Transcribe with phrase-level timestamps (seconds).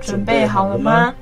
[0.00, 1.14] 准备好了吗？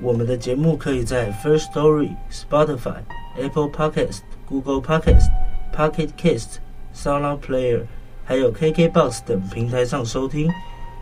[0.00, 3.00] 我们的节目可以在 First Story、Spotify、
[3.36, 5.30] Apple Podcast、Google Podcast、
[5.74, 6.56] Pocket Cast、
[6.94, 7.84] SoundPlayer，
[8.24, 10.50] 还有 KKBox 等平台上收听。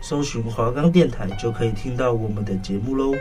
[0.01, 3.13] 搜寻华冈电台就可以听到我们的节目喽。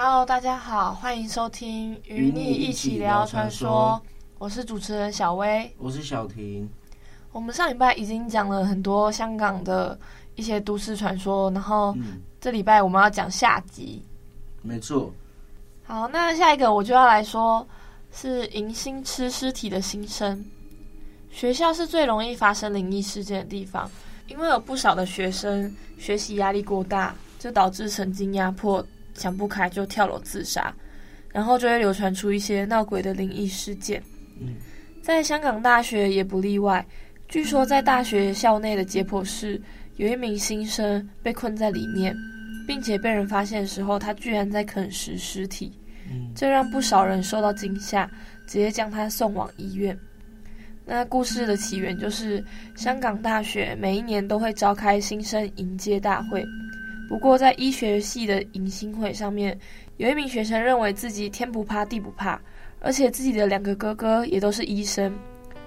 [0.00, 4.00] Hello，大家好，欢迎收听《与你一起聊传说》。
[4.38, 6.70] 我是主持人小薇，我是小婷。
[7.32, 9.98] 我们上礼拜已经讲了很多香港的
[10.36, 11.96] 一些都市传说，然后
[12.40, 14.00] 这礼拜我们要讲下集。
[14.62, 15.12] 嗯、没错。
[15.82, 17.66] 好，那下一个我就要来说，
[18.12, 20.44] 是迎新吃尸体的新生。
[21.28, 23.90] 学校是最容易发生灵异事件的地方，
[24.28, 28.86] 因为有不少的学生学习压力过大，就导致神经压迫。
[29.18, 30.74] 想不开就跳楼自杀，
[31.30, 34.02] 然后就会流传出一些闹鬼的灵异事件。
[34.40, 34.54] 嗯，
[35.02, 36.82] 在香港大学也不例外。
[37.28, 39.60] 据说在大学校内的解剖室，
[39.96, 42.16] 有一名新生被困在里面，
[42.66, 45.70] 并且被人发现的时候，他居然在啃食尸体。
[46.10, 48.10] 嗯，这让不少人受到惊吓，
[48.46, 49.94] 直接将他送往医院。
[50.86, 52.42] 那故事的起源就是
[52.74, 56.42] 香港大学每一年都会召开新生迎接大会。
[57.08, 59.58] 不过，在医学系的迎新会上面，
[59.96, 62.38] 有一名学生认为自己天不怕地不怕，
[62.80, 65.12] 而且自己的两个哥哥也都是医生。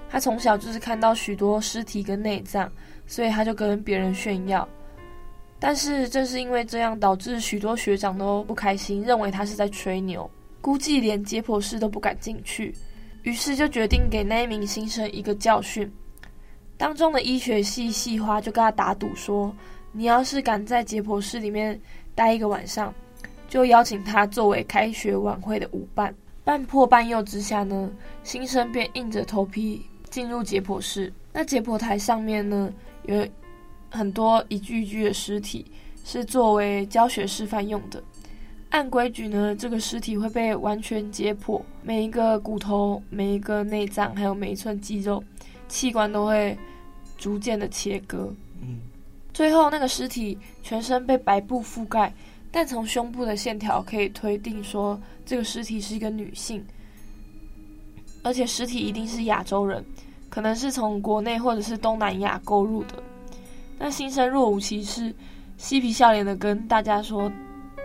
[0.08, 2.72] 他从小就是看到许多尸体跟内脏，
[3.08, 4.68] 所以他就跟别人炫耀。
[5.58, 10.30] 但是正是因为这样，导致许多学长都不开心，认为他是在吹牛，
[10.62, 12.76] 估计连解剖室都不敢进去。
[13.24, 15.92] 于是就决定给那一名新生一个教训。
[16.78, 19.56] 当中的医学系系花就跟他打赌说，
[19.94, 21.80] 你要是敢在解剖室里面
[22.16, 22.94] 待一个晚上，
[23.50, 26.14] 就邀请他作为开学晚会的舞伴。
[26.44, 27.92] 半破半诱之下呢，
[28.24, 31.12] 新生便硬着头皮进入解剖室。
[31.34, 33.28] 那解剖台上面呢，有
[33.90, 35.66] 很多一具具的尸体，
[36.04, 38.02] 是作为教学示范用的。
[38.70, 45.22] 按规矩呢，这个尸体会被完全解剖，每一个骨头、每一个内脏，还有每一寸肌肉
[45.68, 46.58] 器官都会
[47.18, 48.34] 逐渐的切割。
[48.62, 48.80] 嗯。
[49.34, 52.14] 最后，那个尸体全身被白布覆盖，
[52.52, 56.66] 但从胸部的线条可以推定说，这个尸体是一个女性，
[58.24, 59.84] 而且尸体一定是亚洲人，
[60.30, 63.02] 可能是从国内或者是东南亚购入的。
[63.80, 65.14] 那新生若无其事，
[65.58, 67.32] 嬉皮笑脸的跟大家说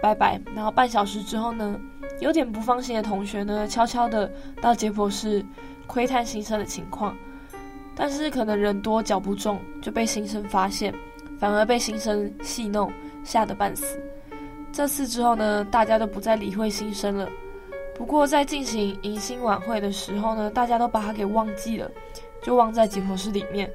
[0.03, 0.41] 拜拜。
[0.55, 1.81] 然后半小时之后呢，
[2.21, 4.31] 有点不放心的同学呢，悄悄的
[4.61, 5.47] 到解剖室
[5.87, 7.17] 窥探新生的情况，
[7.95, 10.93] 但是可能人多脚不重，就被新生发现。
[11.39, 12.93] 反而被新生戏弄，
[13.25, 14.01] 吓得半死。
[14.73, 17.29] 这次之后呢，大家都不再理会新生了。
[17.95, 21.91] 不过在进行迎新晚会的时候呢，大家都把他给忘记了，
[22.43, 23.71] 就忘在解剖室里面，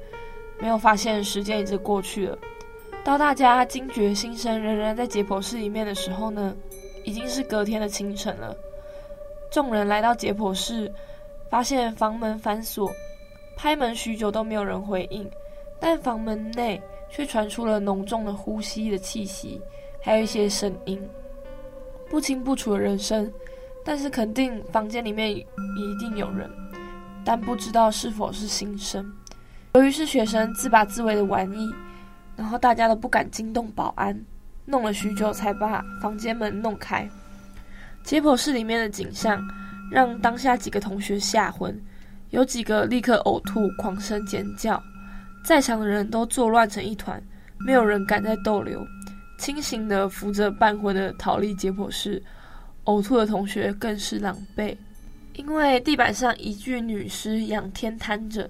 [0.60, 2.38] 没有发现时间已经过去了。
[3.02, 6.54] 到大家惊觉新生仍然在解剖室里面的时候呢，
[7.04, 8.56] 已经是隔天的清晨了。
[9.50, 10.92] 众人来到解剖室，
[11.50, 12.88] 发现房门反锁，
[13.56, 15.28] 拍门许久都没有人回应，
[15.80, 16.80] 但房门内。
[17.14, 19.60] 却传出了浓重的呼吸的气息，
[20.00, 20.98] 还有一些声音，
[22.08, 23.30] 不清不楚的人声，
[23.84, 25.44] 但是肯定房间里面一
[26.00, 26.50] 定有人，
[27.22, 29.12] 但不知道是否是新生。
[29.74, 31.70] 由于是学生自把自为的玩意，
[32.34, 34.18] 然后大家都不敢惊动保安，
[34.64, 37.06] 弄了许久才把房间门弄开。
[38.02, 39.40] 解剖室里面的景象
[39.90, 41.78] 让当下几个同学吓昏，
[42.30, 44.82] 有几个立刻呕吐，狂声尖叫。
[45.44, 47.22] 在场的人都作乱成一团，
[47.66, 48.86] 没有人敢再逗留。
[49.38, 52.22] 清醒的扶着半昏的逃离解剖室，
[52.84, 54.76] 呕吐的同学更是狼狈，
[55.34, 58.48] 因为地板上一具女尸仰天瘫着，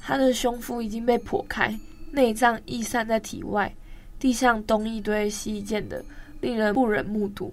[0.00, 1.78] 她的胸腹已经被剖开，
[2.10, 3.70] 内脏溢散在体外，
[4.18, 6.02] 地上东一堆西一件的，
[6.40, 7.52] 令人不忍目睹。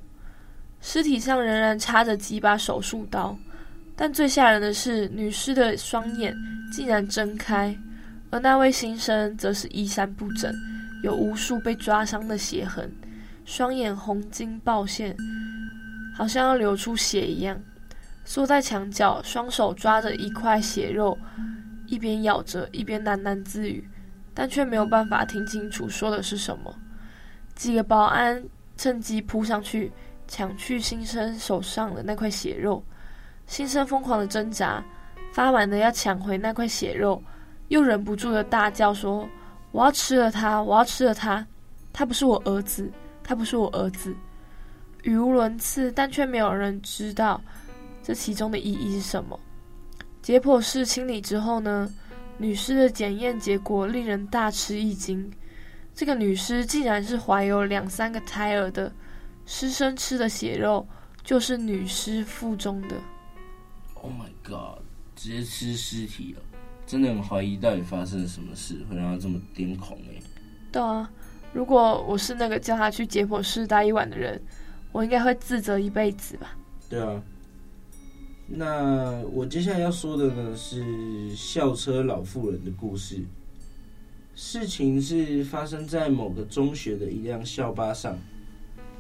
[0.79, 3.37] 尸体上仍然插着几把手术刀，
[3.93, 6.33] 但最吓人的是，女尸的双眼
[6.71, 7.77] 竟然睁开，
[8.29, 10.53] 而那位新生则是衣衫不整，
[11.03, 12.91] 有无数被抓伤的血痕，
[13.45, 15.15] 双眼红筋暴现，
[16.15, 17.59] 好像要流出血一样，
[18.23, 21.17] 缩在墙角，双手抓着一块血肉，
[21.85, 23.89] 一边咬着，一边喃喃自语，
[24.33, 26.75] 但却没有办法听清楚说的是什么。
[27.55, 28.43] 几个保安
[28.77, 29.91] 趁机扑上去。
[30.31, 32.85] 抢去新生手上的那块血肉，
[33.47, 34.85] 新生疯狂的挣扎，
[35.33, 37.23] 发完的要抢回那块血肉，
[37.69, 39.27] 又忍不住的大叫说
[39.71, 41.45] ：“我要吃了他，我要吃了他，
[41.93, 42.91] 他不是我儿子，
[43.23, 44.15] 他不是我儿子。”
[45.03, 47.41] 语无伦次，但却没有人知道
[48.03, 49.39] 这其中的意义是什么。
[50.21, 51.89] 解剖室清理之后呢，
[52.37, 55.31] 女尸的检验结果令人大吃一惊，
[55.95, 58.91] 这个女尸竟然是怀有两三个胎儿的。
[59.45, 60.85] 尸生吃的血肉
[61.23, 62.95] 就是女尸腹中的。
[63.95, 64.83] Oh my god！
[65.15, 66.41] 直接吃尸体了，
[66.89, 70.19] 真的很怀疑到底发生了什么事，会让他这么癫狂哎。
[70.71, 71.07] 对啊，
[71.53, 74.41] 如果我是那个叫他去解剖室待一晚的人，
[74.91, 76.57] 我应该会自责一辈子吧。
[76.89, 77.21] 对啊。
[78.47, 83.23] 那我接下来要说的呢是校车老妇人的故事。
[84.33, 88.17] 事情是发生在某个中学的一辆校巴上。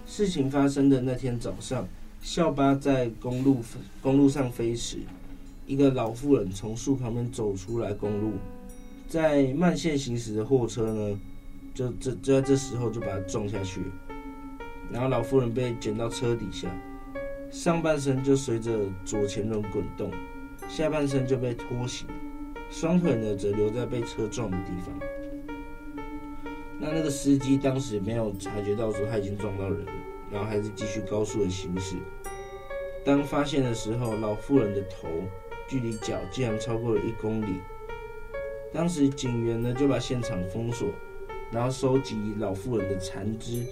[0.05, 1.87] 事情发生的那天早上，
[2.21, 3.63] 校巴在公路
[3.99, 4.97] 公路上飞驰，
[5.69, 8.31] 一个老妇人从树旁边走出来公路，
[9.07, 11.19] 在慢线行驶的货车呢，
[11.75, 13.83] 就这就在这时候就把它撞下去，
[14.91, 16.67] 然后老妇人被卷到车底下，
[17.51, 20.11] 上半身就随着左前轮滚动，
[20.67, 22.07] 下半身就被拖行，
[22.71, 24.99] 双腿呢则留在被车撞的地方。
[26.79, 29.91] 那那个司机当时没有察觉到说他已经撞到人了，
[30.31, 31.95] 然后还是继续高速的行驶。
[33.05, 35.07] 当发现的时候，老妇人的头
[35.69, 37.61] 距离脚竟然超过了一公里。
[38.73, 40.87] 当时警员呢就把现场封锁，
[41.51, 43.63] 然后收集老妇人的残肢。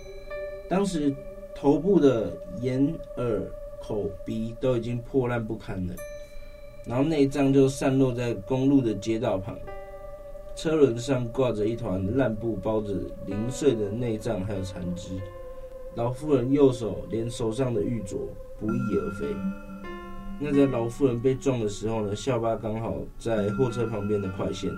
[0.70, 1.14] 当时
[1.56, 3.42] 头部的眼、耳、
[3.82, 5.96] 口、鼻都已经破烂不堪了，
[6.86, 9.58] 然后内脏就散落在公路的街道旁。
[10.56, 12.94] 车轮上挂着一团烂布，包着
[13.28, 15.12] 零碎的内脏还有残肢。
[15.94, 18.18] 老妇人右手连手上的玉镯
[18.60, 19.28] 不翼而飞。
[20.40, 24.72] 那在老妇人被撞的时候呢，校巴刚好在货车旁边的快线。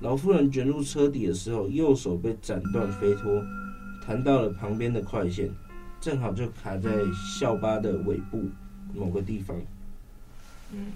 [0.00, 3.40] 老妇人卷入车底的时候，右手被斩断飞脱，
[4.04, 5.48] 弹到了旁边的快线，
[6.00, 6.90] 正好就卡在
[7.38, 8.42] 校巴的尾部
[8.94, 9.56] 某个地方。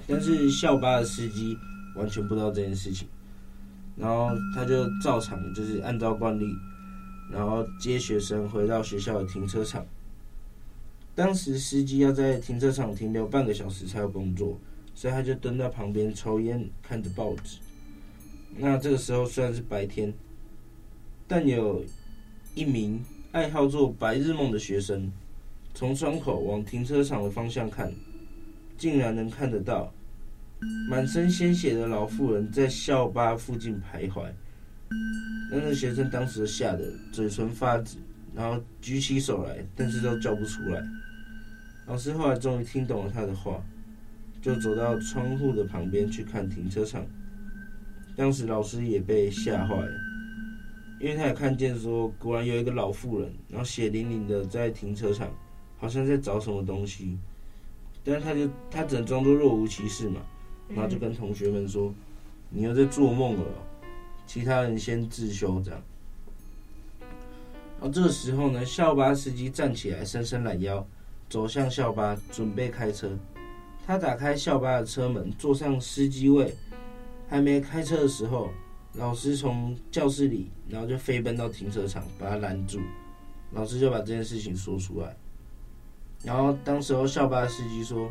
[0.08, 1.56] 但是校巴的司机
[1.96, 3.06] 完全不知道这件事情。
[3.96, 6.46] 然后他就照常就是按照惯例，
[7.30, 9.84] 然后接学生回到学校的停车场。
[11.14, 14.58] 当时司机要在停车场停留半个小时才有工作，
[14.94, 17.58] 所以他就蹲在旁边抽烟，看着报纸。
[18.56, 20.12] 那这个时候虽然是白天，
[21.26, 21.84] 但有
[22.54, 23.02] 一名
[23.32, 25.10] 爱好做白日梦的学生，
[25.74, 27.92] 从窗口往停车场的方向看，
[28.76, 29.92] 竟然能看得到。
[30.88, 34.30] 满身鲜血的老妇人在校巴附近徘徊，
[35.50, 37.98] 那个学生当时吓得嘴唇发紫，
[38.34, 40.82] 然后举起手来，但是都叫不出来。
[41.86, 43.62] 老师后来终于听懂了他的话，
[44.40, 47.04] 就走到窗户的旁边去看停车场。
[48.16, 49.92] 当时老师也被吓坏了，
[51.00, 55.28] 因为他也看见说，果然有一个老妇人，然后血淋淋的在停车场，
[55.76, 57.18] 好像在找什么东西，
[58.02, 60.20] 但是他就他只能装作若无其事嘛。
[60.66, 61.92] 然后就跟同学们说
[62.48, 63.44] ：“你又在做梦了。”
[64.26, 65.82] 其他人先自修这样。
[67.00, 70.86] 然后这个时候呢，校巴司机站起来，伸伸懒腰，
[71.28, 73.10] 走向校巴，准备开车。
[73.86, 76.54] 他打开校巴的车门，坐上司机位。
[77.28, 78.50] 还没开车的时候，
[78.94, 82.80] 老师从教室里，然后就飞奔到停车场，把他拦住。
[83.52, 85.16] 老师就把这件事情说出来。
[86.22, 88.10] 然后当时候校巴司机说。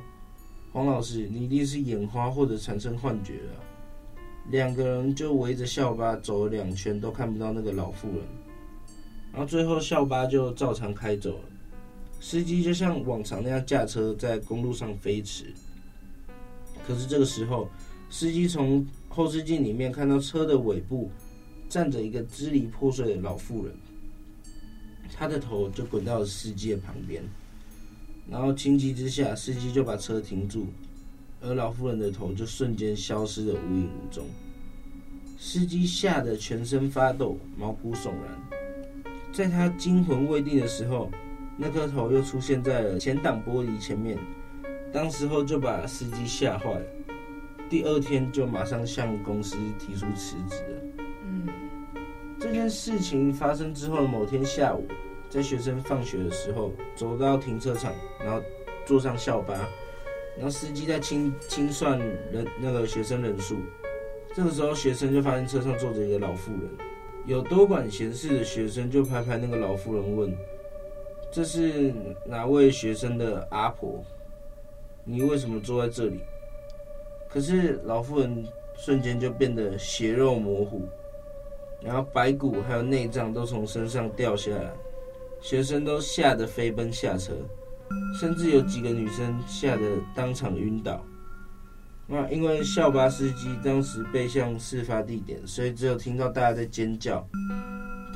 [0.72, 3.63] 黄老师，你一定是眼花或者产生幻觉了。
[4.50, 8.17] 两个人就围着校巴走了两圈，都看不到那个老妇人。
[9.32, 11.43] 然后最后校巴就照常开走了，
[12.25, 15.53] 司机就像往常那样驾车在公路上飞驰。
[16.87, 17.69] 可是这个时候，
[18.09, 21.11] 司机从后视镜里面看到车的尾部
[21.67, 23.75] 站着一个支离破碎的老妇人。
[25.13, 27.21] 他的头就滚到了司机的旁边，
[28.31, 30.67] 然后情急之下，司机就把车停住，
[31.41, 34.25] 而老妇人的头就瞬间消失得无影无踪。
[35.37, 39.03] 司机吓得全身发抖，毛骨悚然。
[39.33, 41.11] 在他惊魂未定的时候，
[41.57, 44.17] 那颗头又出现在了前挡玻璃前面，
[44.91, 46.86] 当时候就把司机吓坏了。
[47.69, 51.03] 第二天就马上向公司提出辞职了。
[51.25, 51.48] 嗯，
[52.39, 54.86] 这件事情发生之后的某天下午，
[55.29, 57.93] 在学生放学的时候，走到停车场，
[58.24, 58.41] 然后
[58.86, 59.53] 坐上校巴，
[60.36, 61.98] 然后司机在清清算
[62.31, 63.57] 人那个学生人数。
[64.36, 66.62] 这个时候，学生就发现车上坐着一个老妇人。
[67.25, 70.36] 有多管闲事的学生就拍拍那个老妇人，问
[71.33, 71.91] ：“这是
[72.27, 74.05] 哪位学生的阿婆？
[75.03, 76.19] 你为什么坐在这里？”
[77.27, 80.87] 可是老妇人瞬间就变得血肉模糊，
[81.81, 84.71] 然后白骨还有内脏都从身上掉下来，
[85.41, 87.33] 学生都吓得飞奔下车，
[88.19, 89.81] 甚至有几个女生吓得
[90.13, 91.03] 当场晕倒。
[92.05, 97.27] 那因为校巴司机当时背向事发地点，所以只有听到大家在尖叫。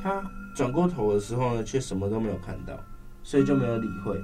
[0.00, 0.22] 他
[0.54, 2.78] 转过头的时候呢，却什么都没有看到，
[3.28, 4.18] 所以就没有理会。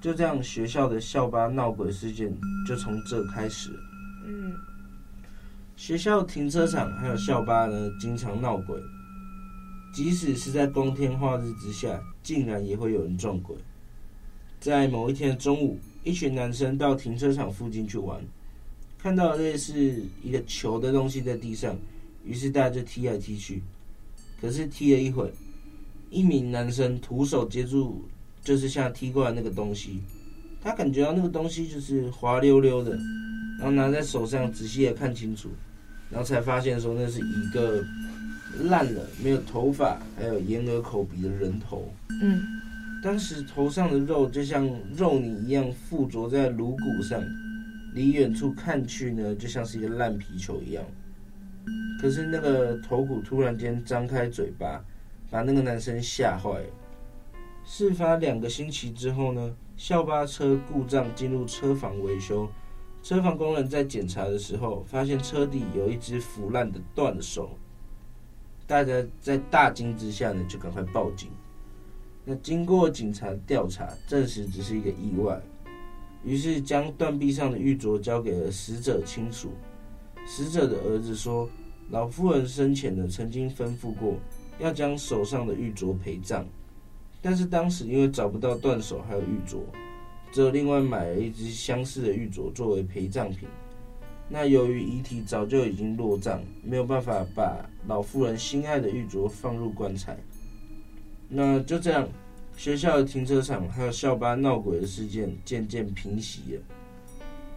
[0.00, 2.34] 就这样，学校的校巴闹鬼事件
[2.66, 3.68] 就从这开始。
[4.24, 4.54] 嗯，
[5.76, 8.80] 学校停车场还有校巴呢，经常闹鬼。
[9.92, 13.54] 即使是在光天化日之下，竟然也会有人撞鬼。
[14.58, 18.18] 在某一天的中午，一群男生到停车场附近去玩。
[18.98, 21.76] 看到类似一个球的东西在地上，
[22.24, 23.62] 于是大家就踢来踢去。
[24.40, 25.30] 可是踢了一会，
[26.10, 28.08] 一名男生徒手接住，
[28.42, 30.00] 就是像踢过来那个东西。
[30.60, 32.90] 他感觉到那个东西就是滑溜溜的，
[33.58, 35.48] 然后拿在手上仔细的看清楚，
[36.10, 37.84] 然后才发现说那是一个
[38.64, 41.92] 烂了、没有头发、还有眼耳口鼻的人头。
[42.22, 42.42] 嗯，
[43.02, 47.22] 当时头上的肉就像肉泥一样附着在颅骨上。
[47.94, 50.84] 离远处看去呢，就像是一个烂皮球一样。
[52.00, 54.84] 可是那个头骨突然间张开嘴巴，
[55.30, 56.66] 把那个男生吓坏了。
[57.64, 62.48] 事发两个星期之后呢，校巴车故障进入车房维修，
[63.02, 67.50] 车房工人在检查的时候，发现车底有一只腐烂的断手。
[68.66, 71.30] 大家在大惊之下呢，就赶快报警。
[72.24, 75.40] 那经过警察调查，证实只是一个意外。
[76.24, 79.52] 于是将断臂上的玉镯交给了死者亲属。
[80.26, 81.48] 死者的儿子说
[81.88, 84.14] ：“老妇人生前呢，曾经吩咐过
[84.58, 86.44] 要将手上的玉镯陪葬，
[87.22, 89.58] 但是当时因为找不到断手还有玉镯，
[90.32, 93.48] 只有另外买了一只相似的玉镯作为陪葬品。
[94.28, 100.16] 那由于遗体早就已经落葬，没有办法把老妇人心爱的玉镯放入棺材。
[101.28, 102.08] 那就这样。”
[102.58, 106.62] 学校的停车场还有校巴闹鬼的事件渐渐平息了，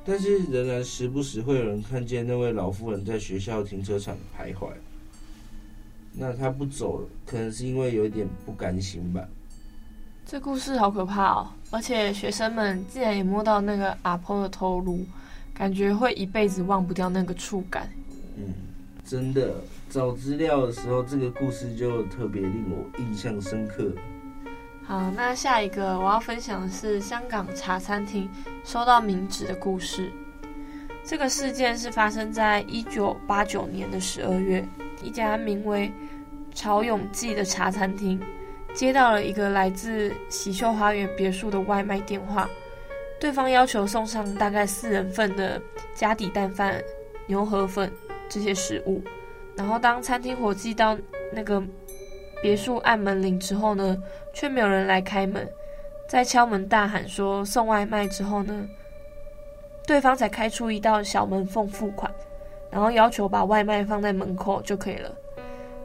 [0.05, 4.69] 但是仍然时不时会有人看见那位老妇人在学校停车场徘徊。
[6.13, 9.25] 那他不走了，可能是因为有一点不甘心吧。
[10.25, 11.47] 这故事好可怕哦！
[11.71, 15.05] 而且学生们竟然也摸到那个阿婆的头颅，
[15.53, 17.89] 感觉会一辈子忘不掉那个触感。
[18.37, 18.53] 嗯，
[19.05, 19.55] 真的，
[19.89, 23.91] 找资料的时候，这个故事就特别令我印象深刻。
[24.83, 28.29] 好，那下一个我要分享的是香港茶餐厅
[28.63, 30.11] 收到冥纸的故事。
[31.03, 34.65] 这个事件是发生在一九八九年的十二月，
[35.03, 35.91] 一家名为
[36.53, 38.19] “潮永记”的茶餐厅
[38.73, 42.49] 接到了一个来自喜秀花园别墅的外卖电话，
[43.19, 45.61] 对方要求送上大概四人份的
[45.93, 46.81] 家底蛋饭、
[47.27, 47.91] 牛河粉
[48.29, 49.01] 这些食物。
[49.55, 50.97] 然后当餐厅伙计到
[51.33, 51.61] 那个
[52.41, 54.01] 别墅按门铃之后呢，
[54.33, 55.47] 却没有人来开门。
[56.07, 58.67] 在敲门大喊说送外卖之后呢，
[59.85, 62.11] 对方才开出一道小门缝付款，
[62.71, 65.13] 然后要求把外卖放在门口就可以了。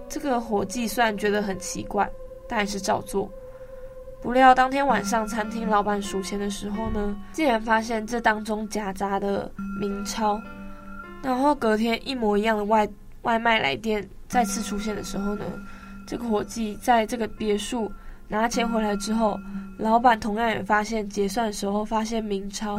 [0.08, 2.08] 这个伙计虽然觉得很奇怪，
[2.48, 3.28] 但还是照做。
[4.22, 9.50] 不料当天晚上餐厅老板数钱的时候呢，竟然发现这当中夹杂的
[9.80, 10.40] 冥钞。
[11.22, 12.88] 然后隔天一模一样的外
[13.22, 15.44] 外卖来电再次出现的时候呢，
[16.06, 17.90] 这个伙计在这个别墅
[18.28, 19.38] 拿钱回来之后，
[19.78, 22.78] 老板同样也发现结算的时候发现冥钞，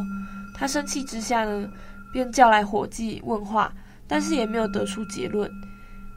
[0.56, 1.70] 他生气之下呢，
[2.14, 3.72] 便叫来伙计问话，
[4.08, 5.50] 但是也没有得出结论。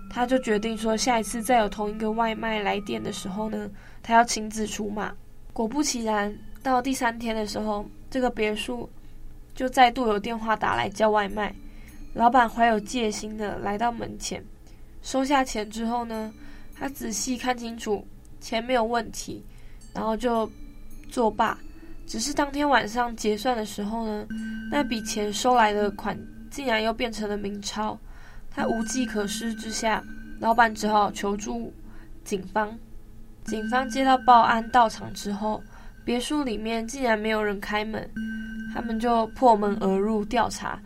[0.08, 3.70] 他就决定说，下一次再有同一个外卖来电的时候呢，
[4.02, 5.12] 他要亲自出马。
[5.52, 8.88] 果不其然，到第三天的时候，这个别墅
[9.54, 11.54] 就再度有电话打来叫外卖。
[12.14, 14.44] 老板怀有戒心的来到门前，
[15.00, 16.32] 收下钱之后呢，
[16.74, 18.04] 他仔细看清楚
[18.40, 19.44] 钱没有问题，
[19.94, 20.50] 然后就
[21.08, 21.56] 作罢。
[22.04, 24.26] 只是当天晚上结算的时候呢，
[24.72, 26.18] 那笔钱收来的款
[26.50, 27.98] 竟然又变成了冥钞。
[28.50, 30.02] 他无计可施之下，
[30.40, 31.72] 老板只好求助
[32.24, 32.76] 警方。
[33.44, 35.62] 警方接到报案到场之后，
[36.04, 38.10] 别墅里面竟然没有人开门，
[38.74, 40.78] 他们就破门而入调查，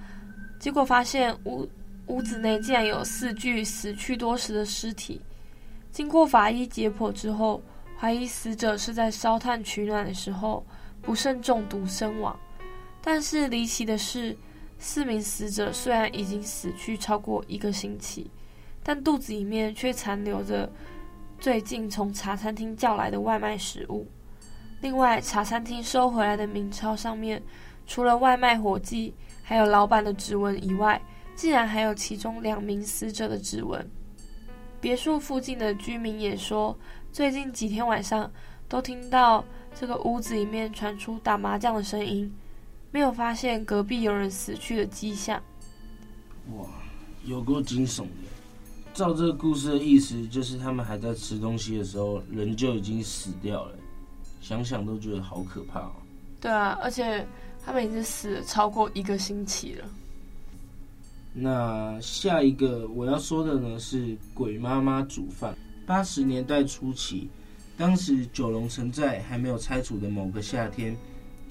[0.59, 1.69] 结果发现屋
[2.07, 5.21] 屋子内竟然有四具死去多时的尸体。
[5.91, 7.63] 经过法医解剖之后，
[7.99, 10.65] 怀疑死者是在烧炭取暖的时候。
[11.07, 12.35] 不慎中毒身亡，
[13.03, 14.35] 但是离奇的是，
[14.85, 18.31] 四名死者虽然已经死去超过一个星期，
[18.83, 20.71] 但肚子里面却残留着
[21.41, 24.07] 最近从茶餐厅叫来的外卖食物。
[24.83, 27.43] 另外，茶餐厅收回来的冥钞上面，
[27.87, 31.01] 除了外卖伙计还有老板的指纹以外，
[31.35, 33.91] 竟然还有其中两名死者的指纹。
[34.83, 36.79] 别墅附近的居民也说，
[37.11, 38.31] 最近几天晚上
[38.69, 39.43] 都听到。
[39.77, 42.33] 这个屋子里面传出打麻将的声音，
[42.95, 45.43] 没有发现隔壁有人死去的迹象。
[46.53, 46.65] 哇，
[47.25, 48.09] 有够惊悚的！
[48.95, 53.77] 照这个故事的意思，就是他们还在吃东西的时候，人就已经死掉了。
[54.41, 55.93] 想想都觉得好可怕哦。
[56.41, 57.27] 对啊，而且
[57.67, 59.85] 他们已经死了超过一个星期了。
[61.33, 65.53] 那下一个我要说的呢，是鬼妈妈煮饭。
[65.85, 67.29] 八十年代初期。
[67.77, 70.97] 当时九龙城寨还没有拆除的某个夏天，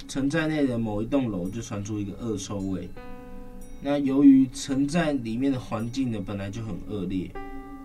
[0.08, 2.90] 城寨内的某一栋楼就传出一个恶臭味。
[3.82, 7.30] 那由于城寨里面的环境呢本来就很恶劣，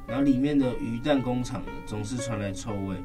[0.07, 2.97] 然后里面的鱼蛋工厂呢总是传来臭味。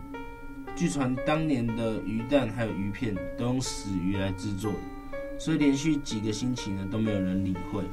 [0.76, 7.84] 据传当年的鱼蛋还有鱼片都用死鱼来制作的，所以连续几个星期呢都没有人理会。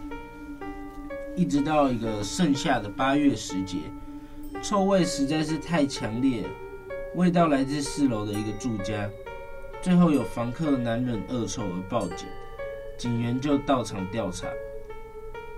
[1.36, 3.78] 一直到一个盛夏的八月时节，
[4.62, 6.44] 臭味实在是太强烈。
[7.16, 9.10] 味道来自四楼的一个住家，
[9.82, 12.28] 最后有房客难忍恶臭而报警，
[12.98, 14.46] 警员就到场调查。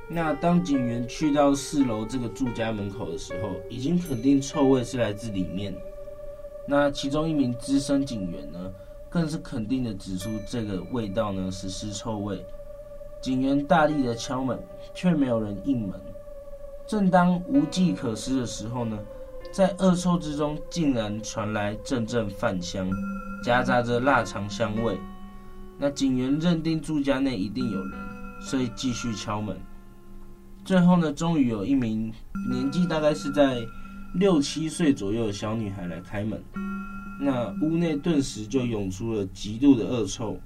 [0.08, 5.74] 那当警员去到四楼这个住家门口的时候，已经肯定臭味是来自里面。
[6.68, 8.72] 那其中一名资深警员呢，
[9.10, 12.44] 更是肯定的指出这个味道呢是尸臭味。
[13.20, 14.56] 警员大力的敲门，
[14.94, 16.00] 却没有人应门。
[16.86, 18.96] 正当无计可施的时候呢，
[19.52, 22.90] 在恶臭之中，竟然传来阵阵饭香，
[23.44, 24.98] 夹杂着腊肠香味。
[25.78, 27.92] 那警员认定住家内一定有人，
[28.40, 29.54] 所以继续敲门。
[30.64, 32.10] 最后呢，终于有一名
[32.48, 33.58] 年纪大概是在
[34.14, 36.42] 六七岁左右的小女孩来开门。
[37.20, 40.40] 那屋内顿时就涌出了极度的恶臭，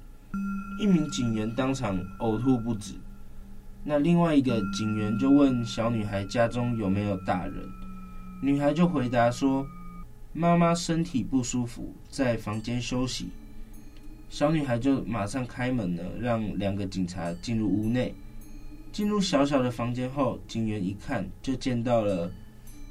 [0.81, 2.93] 一名警员当场呕吐不止。
[3.85, 7.55] 那另外一个警员就问小女孩家中有没有大人。
[8.41, 9.65] 女孩就回答说
[10.31, 13.29] ：“妈妈身体不舒服，在房间休息。”
[14.29, 18.13] 小女孩就马上开门了，让两个警察进入屋内。
[18.91, 22.31] 进入小小的房间后，警员一看就见到了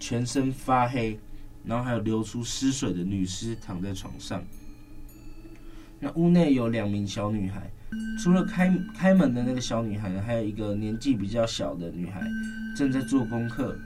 [0.01, 1.19] 全身发黑，
[1.65, 4.43] 然后还有流出尸水的女尸躺在床上。
[6.01, 7.71] 那屋内有两名小女孩，
[8.19, 12.23] 除了开开门的那个小女孩，还有一个年纪比较小的女孩
[12.77, 13.79] 正在做功课。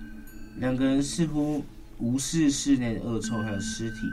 [0.56, 1.64] 两个人似乎
[1.98, 4.08] 无视室内的恶臭还有尸体。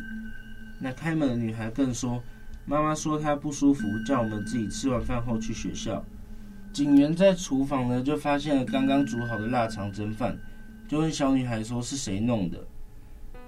[0.80, 2.21] 那开门的女孩更说
[2.65, 6.04] ：“妈妈说她不舒服，叫我们自己吃完饭后去学校。”
[6.71, 10.38] 警员在厨房呢，就发现了刚刚煮好的腊肠蒸饭，
[10.88, 12.60] 就问小女孩说：“是谁弄的？”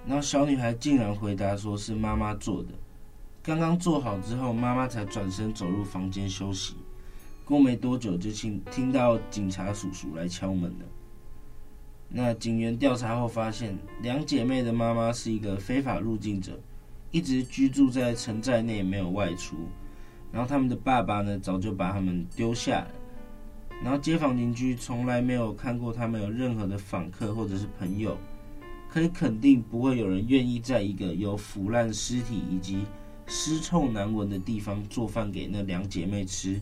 [0.06, 2.70] 然后小女孩竟然回答说：“是妈妈做的。”
[3.42, 6.74] 刚刚做好之后，妈妈才转身走入房间休息。
[7.44, 10.86] 过没多久，就听听到警察叔叔来敲门了。
[12.12, 16.58] 那警员调查后发现，两姐妹的妈妈是一个非法入境者，
[17.12, 19.56] 一直居住在城寨内，没有外出。
[20.32, 22.90] 然后他们的爸爸呢，早就把他们丢下了。
[23.82, 28.18] 然后街坊邻居从来没有看过他们有任何的访客或者是朋友，
[28.88, 32.84] 可以肯定不会有人愿意在一个有腐烂尸体以及
[33.26, 36.60] 尸臭难闻的地方做饭给那两姐妹吃，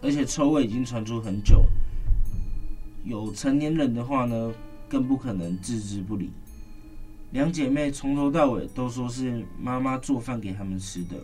[0.00, 1.79] 而且臭味已经传出很久了。
[3.04, 4.52] 有成年人的话呢，
[4.88, 6.30] 更不可能置之不理。
[7.32, 11.16] 两姐妹从头到尾都说是妈妈做饭给他们吃的。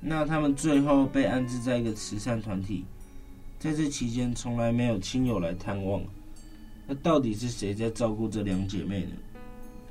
[0.00, 2.84] 那他们最后被安置在一个慈善团体，
[3.60, 6.02] 在这期间从来没有亲友来探望。
[6.88, 9.12] 那到底是谁在照顾这两姐妹呢？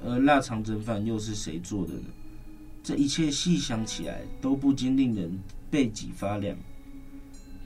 [0.04, 2.10] 而腊肠蒸饭又是谁做的呢？
[2.84, 6.58] 这一切细想起来都不禁令人背脊发凉。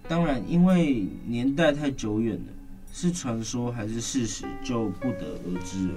[0.07, 2.53] 当然，因为年代太久远了。
[2.97, 5.93] 是传说还是事实，就不得而知了。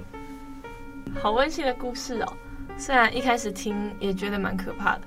[1.21, 2.33] 好温馨的故事哦！
[2.77, 5.01] 虽然一开始听也觉得蛮可怕的。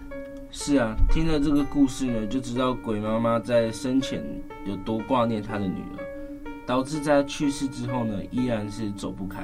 [0.51, 4.25] 是啊，听了这个故事呢，就知道鬼妈妈在生前
[4.65, 9.43] 有多挂念她的女儿，导致在去世之后呢，依然是走不开。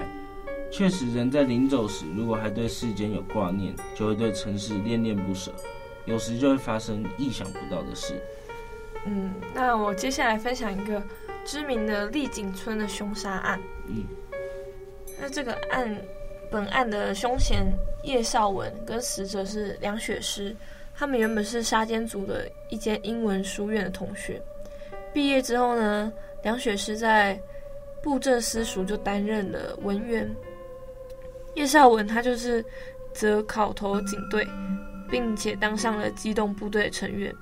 [0.72, 5.52] 确实，人在临走时，如果还对世间有挂念，就会对尘世恋恋不舍，
[6.06, 8.14] 有时就会发生意想不到的事。
[9.04, 11.02] 嗯，那我接下来分享一个
[11.48, 13.58] 知名的丽景村的凶杀案。
[13.86, 14.04] 嗯，
[15.18, 15.98] 那这个案，
[16.50, 17.66] 本案的凶嫌
[18.02, 20.54] 叶绍文跟死者是梁雪诗，
[20.94, 24.38] 他们原本是沙尖组的一间英文书院的同学。
[25.10, 27.40] 毕业之后呢，梁雪诗在
[28.02, 30.30] 布政司署就担任了文员。
[31.54, 32.62] 叶绍文他就是
[33.14, 34.46] 则考投警队，
[35.10, 37.34] 并且当上了机动部队成员。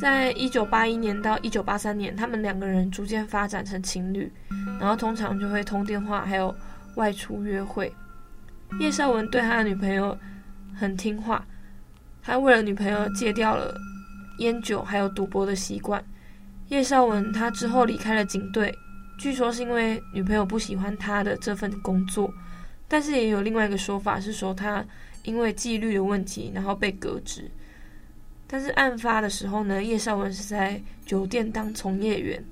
[0.00, 4.30] 在一九八一年到一九八三年，他们两个人逐渐发展成情侣，
[4.80, 6.54] 然后通常就会通电话，还有
[6.96, 7.94] 外出约会。
[8.80, 10.16] 叶绍文对他的女朋友
[10.74, 11.44] 很听话，
[12.22, 13.74] 他为了女朋友戒掉了
[14.38, 16.02] 烟酒还有赌博的习惯。
[16.68, 18.74] 叶绍文他之后离开了警队，
[19.18, 22.32] 据说是因为女朋友不喜欢他的这份工作。
[22.88, 24.84] 但是也有另外一个说法，是说他
[25.24, 27.50] 因为纪律的问题，然后被革职。
[28.52, 32.44] 但是案发的时候呢，叶绍文是在酒店当从业员。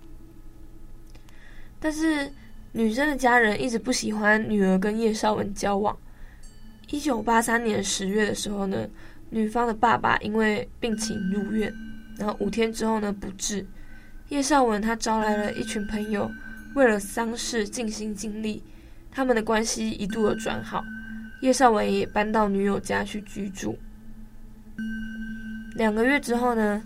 [1.78, 2.32] 但是
[2.72, 5.94] 女生的家人一直不喜欢女儿跟叶绍文交往。
[6.88, 8.88] 一九八三年十月的时候呢，
[9.28, 11.70] 女方的爸爸因为病情入院，
[12.16, 13.66] 然后五天之后呢不治。
[14.30, 16.30] 叶绍文他招来了一群朋友，
[16.74, 18.62] 为了丧事尽心尽力。
[19.10, 20.82] 他们的关系一度有转好，
[21.42, 23.78] 叶绍文也搬到女友家去居住。
[25.80, 26.82] 两个月之后呢，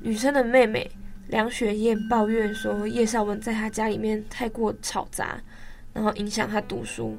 [0.00, 0.90] 女生的妹妹
[1.26, 5.38] 梁雪燕抱怨说，叶绍文在她家里面太过吵杂，
[5.92, 7.14] 然后影响她读书。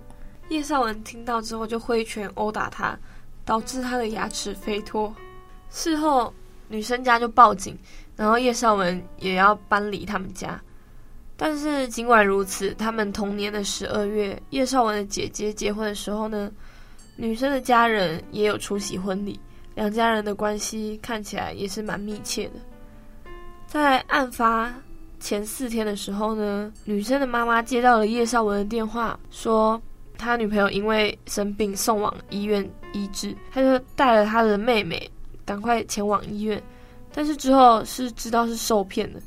[0.49, 2.97] 叶绍文听到之后就挥拳殴打她，
[3.45, 5.15] 导致她的牙齿飞脱。
[5.69, 6.34] 事后
[6.69, 7.78] 女生家就报警，
[8.15, 10.60] 然后叶绍文也要搬离他们家。
[11.38, 16.52] 但是尽管如此，他们同年的十二月，叶绍文的姐姐结婚的时候呢，
[17.15, 19.39] 女生的家人也有出席婚礼，
[19.80, 22.56] 两家人的关系看起来也是蛮密切的。
[23.65, 24.74] 在案发
[25.22, 29.82] 前四天的时候呢，女生的妈妈接到了叶绍文的电话，说
[30.18, 35.10] 他女朋友因为生病送往医院医治，他就带了他的妹妹
[35.46, 36.62] 赶快前往医院，
[37.13, 39.22] 但是之后是知道是受骗的。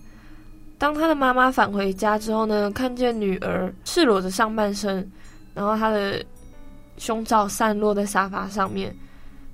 [0.77, 5.11] 当他的妈妈返回家之后呢，看见女儿赤裸着上半身，
[5.55, 6.23] 然后她的
[6.99, 8.95] 胸罩散落在沙发上面。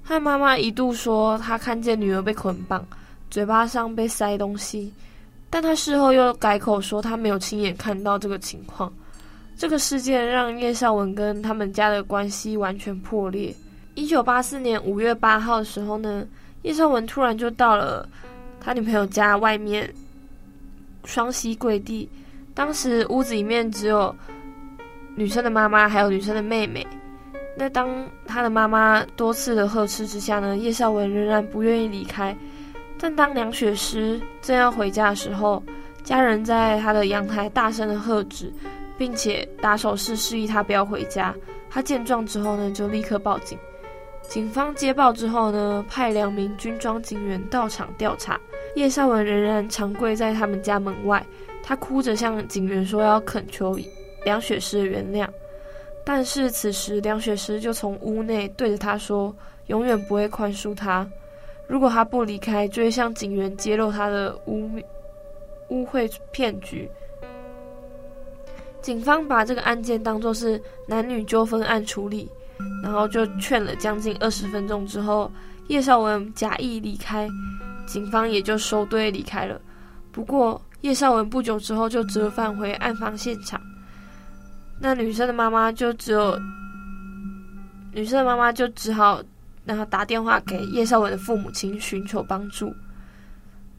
[0.09, 2.83] 他妈妈一度说，他看见女儿被捆绑，
[3.31, 4.91] 嘴巴上被塞东西，
[5.51, 8.91] 但他事后又改口说，他没有亲眼看到这个情况。
[9.55, 13.55] 这个事件让叶绍文跟他们家的关系完全破裂。
[13.97, 16.27] 一九八四年五月八号的时候呢，
[16.63, 18.09] 叶绍文突然就到了
[18.59, 19.93] 他女朋友家外面。
[21.05, 22.09] 双膝跪地，
[22.55, 24.15] 当时屋子里面只有
[25.17, 26.87] 女生的妈妈，还有女生的妹妹。
[27.61, 32.35] 那当他的妈妈多次的呵斥之下呢，叶绍文仍然不愿意离开。
[33.01, 35.61] 但当梁雪诗正要回家的时候，
[36.05, 38.53] 家人在他的阳台大声的喝止，
[38.97, 41.35] 并且打手势示意他不要回家。
[41.69, 43.59] 他见状之后呢，就立刻报警。
[44.23, 48.39] 警方接报之后呢，派两名军装警员到场调查。
[48.77, 51.25] 叶绍文仍然长跪在他们家门外，
[51.63, 53.77] 他哭着向警员说要恳求
[54.25, 55.27] 梁雪诗的原谅。
[56.09, 61.07] 但是此时梁雪诗就从屋内对着他说，永远不会宽恕他。
[61.67, 64.71] 如果他不离开，就会向警员揭露他的污
[65.69, 66.91] 污秽骗局。
[68.81, 72.27] 警方把这个案件当作是男女纠纷案处理。
[72.83, 75.31] 然后就劝了将近二十分钟之后，
[75.67, 77.29] 叶绍文假意离开，
[77.87, 79.61] 警方也就收队离开了。
[80.11, 83.61] 不过叶绍文不久之后就折返回案发现场，
[84.81, 86.39] 那女生的妈妈就只有，
[87.93, 89.23] 女生的妈妈就只好
[89.65, 92.75] 然后打电话给叶绍文的父母亲寻求帮助。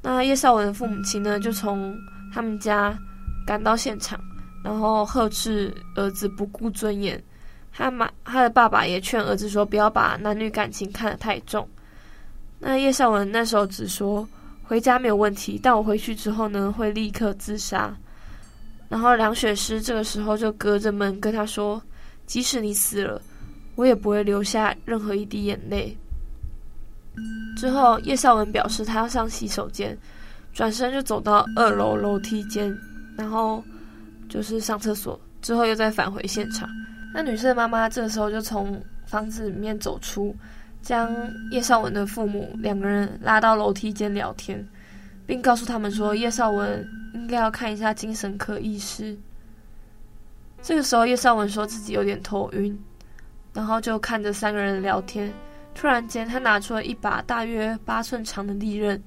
[0.01, 1.97] 那叶绍文的父母亲呢，就从
[2.33, 2.97] 他们家
[3.45, 4.19] 赶到现场，
[4.63, 7.21] 然后呵斥儿子不顾尊严。
[7.71, 11.67] 他妈，他的爸爸也劝儿子说：“不要把男女感情看得太重。”
[12.59, 14.27] 那叶绍文那时候只说
[14.63, 17.95] ：“回家没有问题，但我回去之后呢，会立刻自杀。”
[18.89, 21.81] 然后梁雪诗这个时候就隔着门跟他说
[22.25, 23.21] ：“即使你死了，
[23.75, 25.95] 我也不会留下任何一滴眼泪。”
[27.55, 29.97] 之后，叶绍文表示他要上洗手间，
[30.53, 32.75] 转身就走到二楼楼梯间，
[33.17, 33.63] 然后
[34.27, 36.69] 就是上厕所，之后又再返回现场。
[37.13, 40.33] 那女生的妈妈这个时候就从房子里面走出，
[40.81, 41.11] 将
[41.51, 44.65] 叶绍文的父母两个人拉到楼梯间聊天，
[45.29, 49.15] 并告诉他们说叶绍文应该要看一下精神科医师。
[50.59, 52.75] 这个时候叶绍文说自己有点头晕，
[53.53, 55.31] 然后就看着三个人聊天。
[55.75, 58.99] 突然间，他拿出了一把大约八寸长的利刃，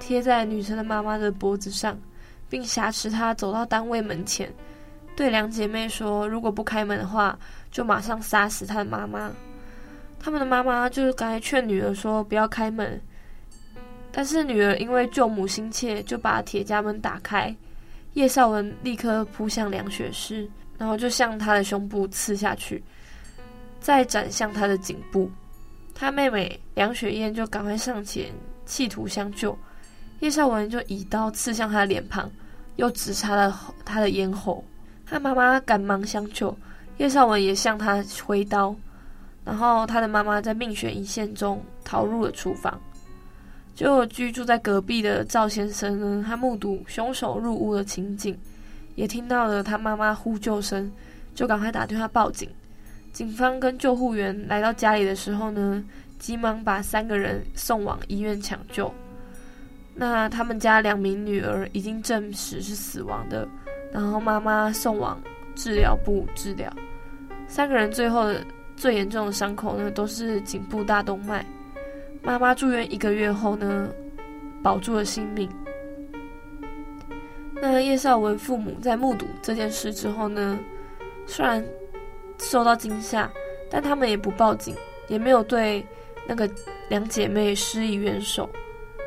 [0.00, 1.96] 贴在女生的妈妈的脖子上，
[2.50, 4.52] 并挟持她走到单位门前，
[5.14, 7.38] 对两姐妹说：“如果不开门的话，
[7.70, 9.30] 就马上杀死她的妈妈。”
[10.18, 13.00] 他们的妈妈就是刚才劝女儿说不要开门，
[14.10, 17.54] 但是女儿因为救母心切，就把铁夹门打开。
[18.14, 22.82] 叶绍文立刻扑向梁雪诗，然后就向她的胸部刺下去，
[23.80, 25.30] 再斩向她的颈部。
[25.94, 28.32] 他妹妹梁雪燕就赶快上前，
[28.64, 29.56] 企图相救。
[30.20, 32.30] 叶绍文就以刀刺向他的脸庞，
[32.76, 34.64] 又直插了他的咽喉。
[35.04, 36.56] 他妈妈赶忙相救，
[36.98, 38.74] 叶绍文也向他挥刀。
[39.44, 42.80] 然后他的妈妈在命悬一线中逃入了厨房。
[43.78, 48.36] 就居住在隔壁的赵先生呢，他目睹凶手入屋的情景，
[48.96, 50.90] 也听到了他妈妈呼救声，
[51.32, 52.50] 就赶快打电话报警。
[53.12, 55.84] 警方跟救护员来到家里的时候呢，
[56.18, 58.92] 急忙把三个人送往医院抢救。
[59.94, 63.48] 那他们家两名女儿已经证实是死亡的，
[63.92, 65.16] 然后妈妈送往
[65.54, 66.68] 治疗部治疗。
[67.46, 68.44] 三个人最后的
[68.76, 71.46] 最严重的伤口呢，都是颈部大动脉。
[72.28, 73.88] 妈妈住院一个月后呢，
[74.62, 75.48] 保住了性命。
[77.54, 80.58] 那叶绍文父母在目睹这件事之后呢，
[81.24, 81.64] 虽然
[82.38, 83.32] 受到惊吓，
[83.70, 85.82] 但他们也不报警，也没有对
[86.26, 86.46] 那个
[86.90, 88.46] 两姐妹施以援手，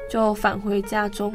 [0.09, 1.31] 就返回家中。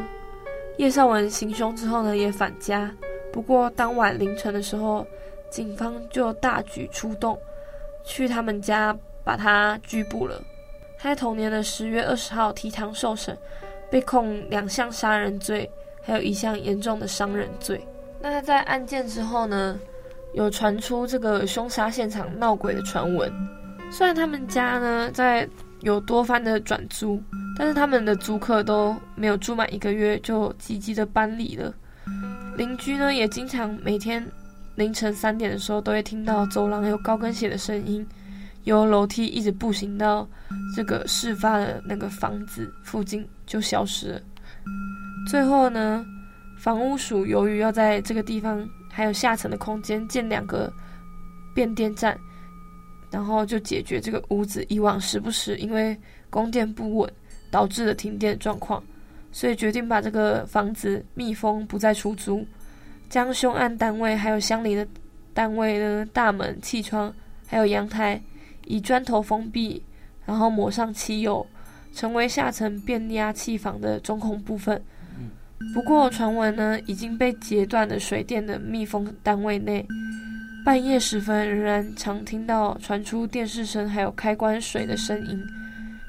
[0.79, 2.93] 叶绍文行凶之后呢，也返家。
[3.33, 5.07] 不过当晚凌晨的时候，
[5.51, 7.41] 警方就大举出动，
[8.03, 10.43] 去他们家把他拘捕了。
[10.99, 13.37] 他在同年的十月二十号提堂受审，
[13.91, 15.71] 被控两项杀人罪，
[16.03, 17.87] 还有一项严重的伤人罪。
[18.21, 19.79] 那他在案件之后呢，
[20.35, 23.31] 有传出这个凶杀现场闹鬼的传闻，
[23.91, 25.49] 虽然他们家呢在
[25.81, 27.23] 有多番的转租，
[27.59, 31.73] 但是他们的租客都没有住满一个月就急急的搬离了。
[32.57, 34.27] 邻居呢也经常每天
[34.77, 38.05] 凌晨三点的时候都会听到走廊有高跟鞋的声音，
[38.67, 40.29] 由楼梯一直步行到
[40.77, 44.21] 这个事发的那个房子附近就消失了。
[45.29, 46.07] 最后呢，
[46.61, 48.65] 房屋署由于要在这个地方。
[48.89, 50.73] 还有下层的空间建两个
[51.55, 52.19] 变电站，
[53.11, 55.95] 然后就解决这个屋子以往时不时因为
[56.31, 57.13] 供电不稳
[57.51, 58.83] 导致的停电状况，
[59.31, 62.43] 所以决定把这个房子密封，不再出租，
[63.11, 64.89] 将凶案单位还有相邻的
[65.35, 67.13] 单位呢，大门、气窗
[67.47, 68.19] 还有阳台
[68.67, 69.83] 以砖头封闭，
[70.27, 71.47] 然后抹上漆油，
[71.95, 74.83] 成为下层变压器房的中控部分。
[75.73, 79.87] 不过，传闻呢，已经被截断的水电的密封单位内，
[80.65, 85.43] 半夜时分仍然常听到传出电视声，还有开关水的声音，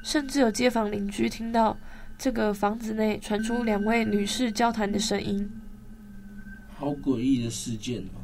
[0.04, 1.76] 甚至有街坊邻居听到
[2.18, 5.50] 这个房子内传出两位女士交谈的声音。
[6.68, 8.20] 好诡异的事件哦，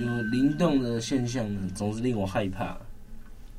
[0.00, 2.78] 有灵动的现象呢，总是令我害怕。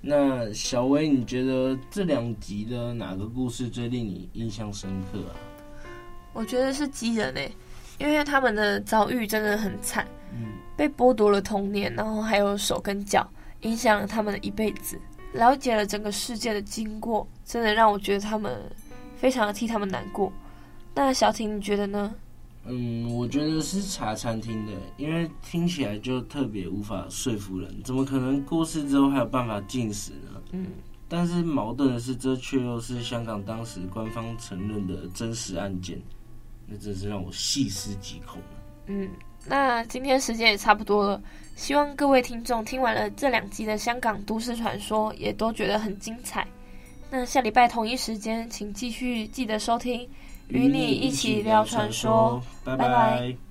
[0.02, 5.36] 那小薇，你觉得这两集的哪个故事最令你印象深刻啊？
[6.32, 7.52] 我觉得是鸡人诶，
[7.98, 13.30] 因为他们的遭遇真的很惨，嗯，被剥夺了童年，然后还有手跟脚，
[13.62, 15.00] 影响了他们的一辈子。
[15.34, 18.58] 了解了整个事件的经过，真的让我觉得他们
[19.18, 20.32] 非常的替他们难过。
[20.96, 22.16] 那小婷，你觉得呢？
[22.70, 30.42] 嗯，我觉得是茶餐厅的，因为听起来就特别无法说服人，怎么可能过世之后还有办法进食呢？
[30.52, 30.68] 嗯。
[31.12, 36.00] 但是矛盾的是，这却又是香港当时官方承认的真实案件。
[36.68, 38.40] 那真是让我细思极恐。
[38.86, 39.10] 嗯，
[39.48, 41.20] 那今天时间也差不多了，
[41.56, 46.48] 希望各位听众听完了这两集的香港都市传说，也都觉得很精彩。
[47.10, 50.08] 那下礼拜同一时间，请继续记得收听，
[50.50, 52.42] 与你一起聊传说。
[52.64, 52.88] 拜拜。
[52.88, 53.49] 拜拜。